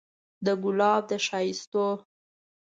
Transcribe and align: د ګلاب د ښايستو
د 0.45 0.47
ګلاب 0.63 1.01
د 1.09 1.11
ښايستو 1.25 1.87